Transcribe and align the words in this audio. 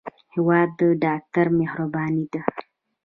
هېواد 0.33 0.69
د 0.79 0.81
ډاکټر 1.03 1.47
مهرباني 1.59 2.25
ده. 2.33 2.41